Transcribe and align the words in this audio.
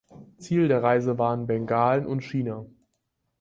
Ziel 0.39 0.67
der 0.67 0.81
Reise 0.81 1.19
waren 1.19 1.45
Bengalen 1.45 2.07
und 2.07 2.21
China. 2.21 2.65